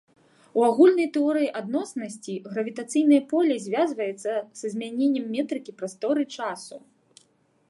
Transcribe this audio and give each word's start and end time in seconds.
У 0.59 0.61
агульнай 0.67 1.09
тэорыі 1.17 1.49
адноснасці 1.59 2.33
гравітацыйнае 2.53 3.21
поле 3.35 3.55
звязваецца 3.69 4.31
са 4.63 4.67
змяненнем 4.77 5.25
метрыкі 5.37 5.71
прасторы-часу. 5.85 6.75